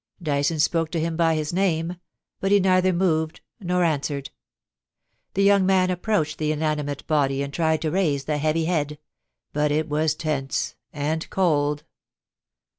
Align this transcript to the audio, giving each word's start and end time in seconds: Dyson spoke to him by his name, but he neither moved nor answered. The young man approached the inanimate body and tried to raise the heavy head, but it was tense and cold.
Dyson 0.19 0.57
spoke 0.59 0.89
to 0.93 0.99
him 0.99 1.15
by 1.15 1.35
his 1.35 1.53
name, 1.53 1.97
but 2.39 2.51
he 2.51 2.59
neither 2.59 2.91
moved 2.91 3.41
nor 3.59 3.83
answered. 3.83 4.31
The 5.35 5.43
young 5.43 5.63
man 5.63 5.91
approached 5.91 6.39
the 6.39 6.51
inanimate 6.51 7.05
body 7.05 7.43
and 7.43 7.53
tried 7.53 7.83
to 7.83 7.91
raise 7.91 8.23
the 8.23 8.39
heavy 8.39 8.65
head, 8.65 8.97
but 9.53 9.71
it 9.71 9.87
was 9.87 10.15
tense 10.15 10.73
and 10.91 11.29
cold. 11.29 11.83